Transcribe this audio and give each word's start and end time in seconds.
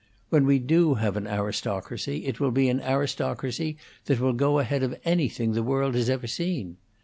When 0.29 0.47
we 0.47 0.57
do 0.57 0.95
have 0.95 1.15
an 1.15 1.27
aristocracy, 1.27 2.25
it 2.25 2.39
will 2.39 2.49
be 2.49 2.69
an 2.69 2.81
aristocracy 2.81 3.77
that 4.05 4.19
will 4.19 4.33
go 4.33 4.57
ahead 4.57 4.81
of 4.81 4.99
anything 5.05 5.51
the 5.51 5.61
world 5.61 5.93
has 5.93 6.09
ever 6.09 6.25
seen. 6.25 6.77